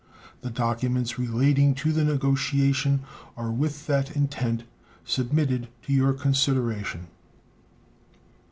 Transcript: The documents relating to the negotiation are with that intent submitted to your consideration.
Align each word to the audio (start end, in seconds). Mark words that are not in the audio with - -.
The 0.41 0.49
documents 0.49 1.19
relating 1.19 1.75
to 1.75 1.91
the 1.93 2.03
negotiation 2.03 3.01
are 3.37 3.51
with 3.51 3.85
that 3.85 4.15
intent 4.15 4.63
submitted 5.05 5.67
to 5.83 5.93
your 5.93 6.13
consideration. 6.13 7.05